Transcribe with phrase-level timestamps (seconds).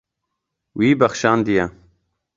[0.79, 1.65] Wî bexşandiye.